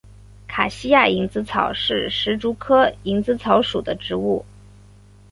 [0.47, 4.43] 卡西亚蝇子草是石竹科蝇子草属的植物。